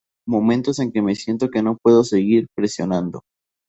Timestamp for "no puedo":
1.61-2.03